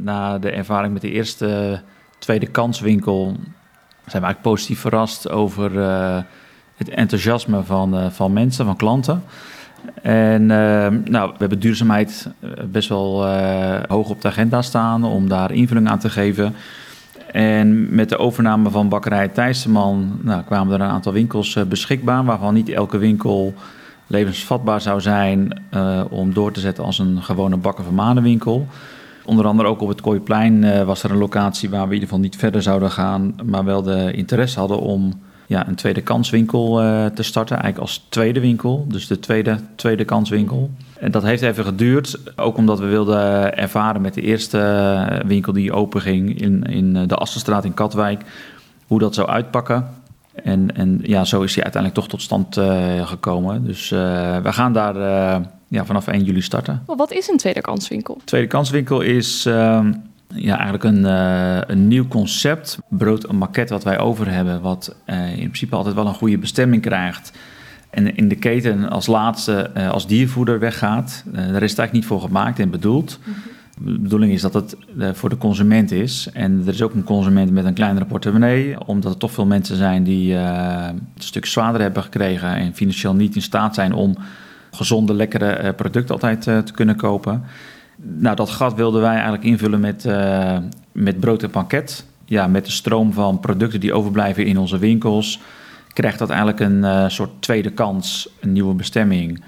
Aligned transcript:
Na 0.00 0.38
de 0.38 0.50
ervaring 0.50 0.92
met 0.92 1.02
de 1.02 1.10
eerste 1.10 1.80
tweede 2.18 2.46
kanswinkel 2.46 3.36
zijn 4.06 4.22
we 4.22 4.28
eigenlijk 4.28 4.40
positief 4.42 4.80
verrast 4.80 5.30
over 5.30 5.72
uh, 5.72 6.18
het 6.76 6.88
enthousiasme 6.88 7.62
van, 7.62 7.98
uh, 7.98 8.06
van 8.10 8.32
mensen, 8.32 8.64
van 8.64 8.76
klanten. 8.76 9.22
En 10.02 10.42
uh, 10.42 10.86
nou, 11.04 11.30
we 11.30 11.38
hebben 11.38 11.60
duurzaamheid 11.60 12.28
best 12.70 12.88
wel 12.88 13.26
hoog 13.88 14.08
op 14.08 14.20
de 14.22 14.28
agenda 14.28 14.62
staan 14.62 15.04
om 15.04 15.28
daar 15.28 15.52
invulling 15.52 15.88
aan 15.88 15.98
te 15.98 16.10
geven. 16.10 16.54
En 17.32 17.94
met 17.94 18.08
de 18.08 18.18
overname 18.18 18.70
van 18.70 18.88
bakkerij 18.88 19.28
Thijsseman 19.28 20.18
nou, 20.22 20.42
kwamen 20.42 20.74
er 20.74 20.80
een 20.80 20.90
aantal 20.92 21.12
winkels 21.12 21.58
beschikbaar, 21.68 22.24
waarvan 22.24 22.54
niet 22.54 22.68
elke 22.68 22.98
winkel 22.98 23.54
levensvatbaar 24.06 24.80
zou 24.80 25.00
zijn 25.00 25.62
om 26.10 26.34
door 26.34 26.52
te 26.52 26.60
zetten 26.60 26.84
als 26.84 26.98
een 26.98 27.22
gewone 27.22 27.56
bakken 27.56 27.84
van 27.84 28.22
winkel. 28.22 28.66
Onder 29.24 29.46
andere 29.46 29.68
ook 29.68 29.80
op 29.80 29.88
het 29.88 30.00
Kooiplein 30.00 30.62
uh, 30.62 30.82
was 30.82 31.02
er 31.02 31.10
een 31.10 31.16
locatie 31.16 31.70
waar 31.70 31.80
we 31.80 31.86
in 31.86 31.92
ieder 31.92 32.08
geval 32.08 32.22
niet 32.22 32.36
verder 32.36 32.62
zouden 32.62 32.90
gaan, 32.90 33.34
maar 33.44 33.64
wel 33.64 33.82
de 33.82 34.12
interesse 34.12 34.58
hadden 34.58 34.80
om 34.80 35.20
ja, 35.46 35.68
een 35.68 35.74
tweede 35.74 36.00
kanswinkel 36.00 36.82
uh, 36.82 37.06
te 37.06 37.22
starten, 37.22 37.56
eigenlijk 37.56 37.84
als 37.84 38.06
tweede 38.08 38.40
winkel, 38.40 38.84
dus 38.88 39.06
de 39.06 39.18
tweede, 39.18 39.58
tweede 39.76 40.04
kanswinkel. 40.04 40.70
En 40.98 41.10
dat 41.10 41.22
heeft 41.22 41.42
even 41.42 41.64
geduurd, 41.64 42.18
ook 42.36 42.56
omdat 42.56 42.78
we 42.78 42.86
wilden 42.86 43.56
ervaren 43.56 44.00
met 44.00 44.14
de 44.14 44.20
eerste 44.20 45.22
winkel 45.26 45.52
die 45.52 45.72
open 45.72 46.00
ging 46.00 46.40
in, 46.40 46.62
in 46.62 47.06
de 47.06 47.14
Assenstraat 47.14 47.64
in 47.64 47.74
Katwijk, 47.74 48.22
hoe 48.86 48.98
dat 48.98 49.14
zou 49.14 49.28
uitpakken. 49.28 49.86
En, 50.44 50.76
en 50.76 51.00
ja, 51.02 51.24
zo 51.24 51.42
is 51.42 51.52
die 51.54 51.62
uiteindelijk 51.62 52.02
toch 52.02 52.10
tot 52.10 52.22
stand 52.22 52.60
gekomen. 53.04 53.64
Dus 53.64 53.88
we 54.42 54.52
gaan 54.52 54.72
daar 54.72 54.94
ja, 55.72 55.84
vanaf 55.84 56.06
1 56.06 56.24
juli 56.24 56.40
starten. 56.40 56.82
Wat 56.86 57.12
is 57.12 57.28
een 57.28 57.36
tweede 57.36 57.60
kanswinkel? 57.60 58.20
Tweede 58.24 58.46
kanswinkel 58.46 59.00
is 59.00 59.46
uh, 59.46 59.54
ja, 60.34 60.54
eigenlijk 60.54 60.84
een, 60.84 61.04
uh, 61.04 61.58
een 61.66 61.88
nieuw 61.88 62.08
concept. 62.08 62.78
Brood, 62.88 63.28
een 63.28 63.36
maquette 63.36 63.72
wat 63.72 63.84
wij 63.84 63.98
over 63.98 64.30
hebben, 64.30 64.60
wat 64.60 64.96
uh, 65.06 65.30
in 65.30 65.36
principe 65.36 65.76
altijd 65.76 65.94
wel 65.94 66.06
een 66.06 66.14
goede 66.14 66.38
bestemming 66.38 66.82
krijgt. 66.82 67.32
En 67.90 68.16
in 68.16 68.28
de 68.28 68.34
keten 68.34 68.90
als 68.90 69.06
laatste 69.06 69.70
als 69.90 70.06
diervoeder 70.06 70.58
weggaat. 70.58 71.24
daar 71.26 71.42
is 71.42 71.50
het 71.52 71.60
eigenlijk 71.60 71.92
niet 71.92 72.06
voor 72.06 72.20
gemaakt 72.20 72.58
en 72.58 72.70
bedoeld. 72.70 73.18
Mm 73.24 73.34
De 73.84 73.98
bedoeling 73.98 74.32
is 74.32 74.40
dat 74.40 74.54
het 74.54 74.76
voor 75.12 75.28
de 75.28 75.38
consument 75.38 75.90
is. 75.90 76.28
En 76.32 76.62
er 76.66 76.72
is 76.72 76.82
ook 76.82 76.94
een 76.94 77.04
consument 77.04 77.50
met 77.50 77.64
een 77.64 77.74
kleinere 77.74 78.04
portemonnee. 78.04 78.86
Omdat 78.86 79.12
er 79.12 79.18
toch 79.18 79.32
veel 79.32 79.46
mensen 79.46 79.76
zijn 79.76 80.04
die 80.04 80.34
het 80.34 80.94
een 80.94 81.22
stuk 81.22 81.46
zwaarder 81.46 81.80
hebben 81.80 82.02
gekregen. 82.02 82.48
En 82.48 82.74
financieel 82.74 83.14
niet 83.14 83.34
in 83.34 83.42
staat 83.42 83.74
zijn 83.74 83.92
om 83.92 84.16
gezonde, 84.72 85.14
lekkere 85.14 85.50
eh, 85.50 85.74
producten 85.74 86.14
altijd 86.14 86.46
eh, 86.46 86.58
te 86.58 86.72
kunnen 86.72 86.96
kopen. 86.96 87.42
Nou, 87.96 88.36
dat 88.36 88.50
gat 88.50 88.74
wilden 88.74 89.00
wij 89.00 89.12
eigenlijk 89.12 89.44
invullen 89.44 89.80
met, 89.80 90.04
eh, 90.04 90.58
met 90.92 91.20
brood 91.20 91.42
en 91.42 91.50
panket. 91.50 92.06
Ja, 92.24 92.46
met 92.46 92.64
de 92.64 92.70
stroom 92.70 93.12
van 93.12 93.40
producten 93.40 93.80
die 93.80 93.92
overblijven 93.92 94.46
in 94.46 94.58
onze 94.58 94.78
winkels, 94.78 95.40
krijgt 95.92 96.18
dat 96.18 96.30
eigenlijk 96.30 96.60
een 96.60 97.10
soort 97.10 97.30
tweede 97.40 97.70
kans, 97.70 98.28
een 98.40 98.52
nieuwe 98.52 98.74
bestemming. 98.74 99.42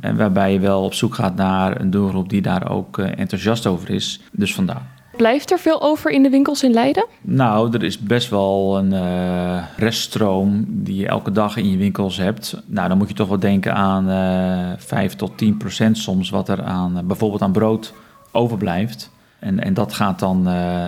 En 0.00 0.16
waarbij 0.16 0.52
je 0.52 0.58
wel 0.58 0.84
op 0.84 0.94
zoek 0.94 1.14
gaat 1.14 1.36
naar 1.36 1.80
een 1.80 1.90
doelgroep 1.90 2.28
die 2.28 2.42
daar 2.42 2.70
ook 2.70 2.98
enthousiast 2.98 3.66
over 3.66 3.90
is. 3.90 4.20
Dus 4.32 4.54
vandaar. 4.54 4.93
Blijft 5.16 5.50
er 5.50 5.58
veel 5.58 5.82
over 5.82 6.10
in 6.10 6.22
de 6.22 6.30
winkels 6.30 6.62
in 6.62 6.72
Leiden? 6.72 7.06
Nou, 7.20 7.72
er 7.72 7.82
is 7.82 7.98
best 7.98 8.30
wel 8.30 8.78
een 8.78 8.92
uh, 8.92 9.62
reststroom 9.76 10.64
die 10.68 10.96
je 10.96 11.06
elke 11.06 11.32
dag 11.32 11.56
in 11.56 11.70
je 11.70 11.76
winkels 11.76 12.16
hebt. 12.16 12.62
Nou, 12.66 12.88
dan 12.88 12.98
moet 12.98 13.08
je 13.08 13.14
toch 13.14 13.28
wel 13.28 13.38
denken 13.38 13.74
aan 13.74 14.08
uh, 14.08 14.72
eh, 14.72 14.78
5 14.78 15.14
tot 15.14 15.38
10 15.38 15.56
procent 15.56 15.98
soms 15.98 16.30
wat 16.30 16.48
er 16.48 16.62
aan, 16.62 16.96
uh, 16.96 17.02
bijvoorbeeld 17.02 17.42
aan 17.42 17.52
brood 17.52 17.92
overblijft. 18.32 19.10
En, 19.38 19.60
en 19.60 19.74
dat 19.74 19.92
gaat 19.92 20.18
dan 20.18 20.42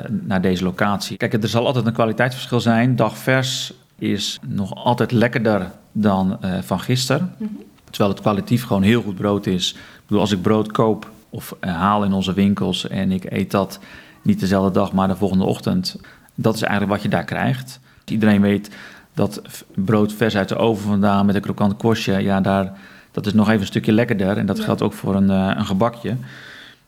naar 0.09 0.41
deze 0.41 0.65
locatie. 0.65 1.17
Kijk, 1.17 1.33
er 1.33 1.49
zal 1.49 1.67
altijd 1.67 1.87
een 1.87 1.93
kwaliteitsverschil 1.93 2.61
zijn. 2.61 2.97
Dagvers 2.97 3.73
is 3.99 4.39
nog 4.47 4.75
altijd 4.75 5.13
lekkerder 5.13 5.71
dan 5.93 6.39
van 6.61 6.81
gisteren. 6.81 7.35
Mm 7.39 7.47
-hmm. 7.47 7.65
Terwijl 7.91 8.11
het 8.11 8.21
kwalitatief 8.21 8.65
gewoon 8.65 8.83
heel 8.83 9.03
goed 9.03 9.15
brood 9.15 9.47
is. 9.47 9.73
Ik 9.73 10.03
bedoel, 10.07 10.21
als 10.21 10.33
ik 10.33 10.43
brood 10.43 10.73
koop 10.73 11.11
of 11.31 11.57
haal 11.61 12.05
in 12.05 12.13
onze 12.13 12.33
winkels 12.33 12.89
en 12.89 13.13
ik 13.13 13.33
eet 13.33 13.51
dat 13.51 13.79
niet 14.27 14.41
dezelfde 14.41 14.71
dag, 14.71 14.93
maar 14.93 15.09
de 15.09 15.17
volgende 15.17 15.45
ochtend. 15.45 15.97
Dat 16.35 16.55
is 16.55 16.63
eigenlijk 16.63 16.93
wat 16.93 17.03
je 17.03 17.09
daar 17.09 17.25
krijgt. 17.25 17.81
Iedereen 18.05 18.41
weet 18.41 18.71
dat 19.15 19.43
brood 19.75 20.13
vers 20.13 20.37
uit 20.37 20.49
de 20.49 20.57
oven 20.57 20.89
vandaan 20.89 21.27
met 21.27 21.35
een 21.35 21.41
krokant 21.41 21.77
korstje, 21.77 22.23
ja, 22.23 22.41
daar, 22.41 22.73
dat 23.11 23.27
is 23.27 23.33
nog 23.33 23.49
even 23.49 23.61
een 23.61 23.67
stukje 23.67 23.93
lekkerder. 23.93 24.37
En 24.37 24.47
dat 24.47 24.61
geldt 24.61 24.83
ook 24.83 24.93
voor 24.93 25.15
een, 25.15 25.31
uh, 25.31 25.51
een 25.57 25.67
gebakje. 25.67 26.17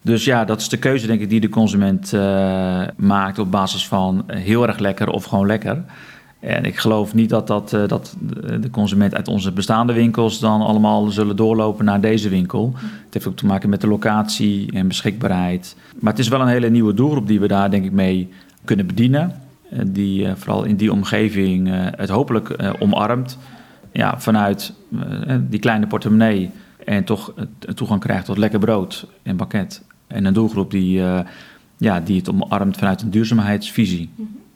Dus 0.03 0.25
ja, 0.25 0.45
dat 0.45 0.61
is 0.61 0.69
de 0.69 0.77
keuze 0.77 1.07
denk 1.07 1.21
ik 1.21 1.31
die 1.31 1.41
de 1.41 1.49
consument 1.49 2.13
uh, 2.13 2.83
maakt 2.97 3.39
op 3.39 3.51
basis 3.51 3.87
van 3.87 4.25
heel 4.27 4.67
erg 4.67 4.79
lekker 4.79 5.09
of 5.09 5.25
gewoon 5.25 5.47
lekker. 5.47 5.85
En 6.41 6.65
ik 6.65 6.77
geloof 6.77 7.15
niet 7.15 7.29
dat, 7.29 7.47
dat, 7.47 7.73
uh, 7.73 7.89
dat 7.89 8.17
de 8.61 8.71
consument 8.71 9.15
uit 9.15 9.29
onze 9.29 9.53
bestaande 9.53 9.93
winkels 9.93 10.41
dan 10.41 10.61
allemaal 10.61 11.07
zullen 11.07 11.37
doorlopen 11.37 11.85
naar 11.85 12.01
deze 12.01 12.29
winkel. 12.29 12.73
Het 12.77 13.15
heeft 13.15 13.27
ook 13.27 13.37
te 13.37 13.47
maken 13.47 13.69
met 13.69 13.81
de 13.81 13.87
locatie 13.87 14.73
en 14.73 14.89
beschikbaarheid. 14.89 15.77
Maar 16.01 16.13
het 16.13 16.21
is 16.21 16.29
wel 16.29 16.41
een 16.41 16.49
hele 16.49 16.71
nieuwe 16.71 16.95
doelgroep 16.95 17.27
die 17.27 17.41
we 17.41 17.49
daar 17.49 17.71
denk 17.71 17.85
ik 17.85 17.93
mee 17.93 18.29
kunnen 18.65 18.87
bedienen. 18.87 19.35
Uh, 19.73 19.79
die 19.87 20.23
uh, 20.23 20.33
vooral 20.35 20.65
in 20.65 20.77
die 20.77 20.93
omgeving 20.93 21.69
het 21.97 22.09
hopelijk 22.09 22.75
omarmt. 22.79 23.39
Ja, 23.93 24.21
vanuit 24.21 24.73
die 25.49 25.61
kleine 25.61 25.87
portemonnee 25.87 26.51
en 26.85 27.05
toch 27.05 27.33
toegang 27.75 28.01
krijgt 28.01 28.25
tot 28.25 28.39
lekker 28.39 28.59
brood 28.59 29.07
en 29.23 29.37
pakket. 29.37 29.83
En 30.07 30.25
een 30.25 30.33
doelgroep 30.33 30.71
die, 30.71 31.03
ja, 31.77 32.01
die 32.01 32.17
het 32.17 32.31
omarmt 32.31 32.77
vanuit 32.77 33.03
een 33.03 33.11
duurzaamheidsvisie. 33.11 34.11
Mm 34.15 34.27
-hmm. 34.27 34.38